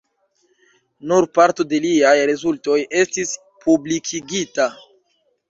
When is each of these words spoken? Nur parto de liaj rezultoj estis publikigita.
Nur 1.11 1.27
parto 1.37 1.65
de 1.73 1.81
liaj 1.83 2.15
rezultoj 2.31 2.79
estis 3.03 3.35
publikigita. 3.67 4.69